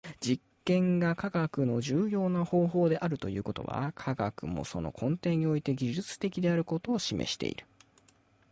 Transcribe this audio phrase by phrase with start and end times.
[0.19, 7.67] 実験が科学の重要な方法であるということは、科学もその根底において技術的であることを示している。